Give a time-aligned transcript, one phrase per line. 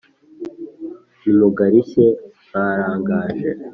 [1.23, 2.05] nimugarishye
[2.49, 3.49] mwaraganje